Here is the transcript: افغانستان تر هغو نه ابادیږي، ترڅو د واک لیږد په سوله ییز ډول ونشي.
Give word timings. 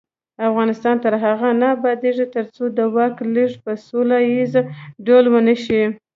افغانستان 0.49 0.95
تر 1.03 1.13
هغو 1.23 1.51
نه 1.61 1.67
ابادیږي، 1.75 2.25
ترڅو 2.35 2.63
د 2.77 2.79
واک 2.95 3.15
لیږد 3.33 3.57
په 3.65 3.71
سوله 3.85 4.17
ییز 4.31 4.53
ډول 5.05 5.25
ونشي. 5.29 5.83